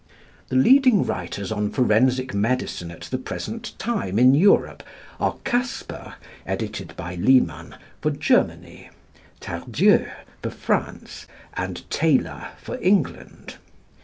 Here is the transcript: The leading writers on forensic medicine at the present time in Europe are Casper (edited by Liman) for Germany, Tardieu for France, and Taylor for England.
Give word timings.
The 0.49 0.55
leading 0.55 1.03
writers 1.05 1.51
on 1.51 1.69
forensic 1.69 2.33
medicine 2.33 2.89
at 2.89 3.01
the 3.01 3.19
present 3.19 3.77
time 3.77 4.17
in 4.17 4.33
Europe 4.33 4.81
are 5.19 5.35
Casper 5.43 6.15
(edited 6.43 6.95
by 6.97 7.13
Liman) 7.13 7.75
for 8.01 8.09
Germany, 8.09 8.89
Tardieu 9.41 10.07
for 10.41 10.49
France, 10.49 11.27
and 11.53 11.87
Taylor 11.91 12.47
for 12.63 12.79
England. 12.81 13.57